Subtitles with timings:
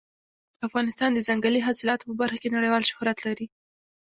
[0.67, 3.45] افغانستان د ځنګلي حاصلاتو په برخه کې نړیوال شهرت لري.